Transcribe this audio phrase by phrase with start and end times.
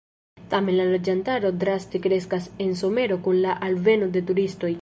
[0.53, 4.77] Tamen la loĝantaro draste kreskas en somero kun la alveno de turistoj.